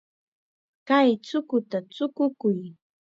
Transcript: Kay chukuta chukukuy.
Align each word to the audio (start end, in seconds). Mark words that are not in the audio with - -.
Kay 0.87 1.09
chukuta 1.25 1.77
chukukuy. 1.95 2.59